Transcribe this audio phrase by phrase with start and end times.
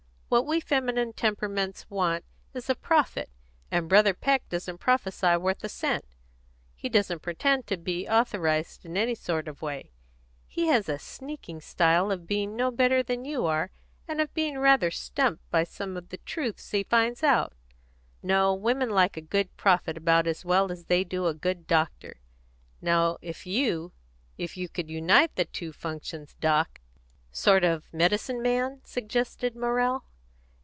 [0.31, 3.29] What we feminine temperaments want is a prophet,
[3.69, 6.05] and Brother Peck doesn't prophesy worth a cent.
[6.73, 9.91] He doesn't pretend to be authorised in any sort of way;
[10.47, 13.71] he has a sneaking style of being no better than you are,
[14.07, 17.51] and of being rather stumped by some of the truths he finds out.
[18.23, 22.21] No, women like a good prophet about as well as they do a good doctor.
[22.81, 23.91] Now if you,
[24.37, 26.79] if you could unite the two functions, Doc"
[27.33, 30.05] "Sort of medicine man?" suggested Morrell.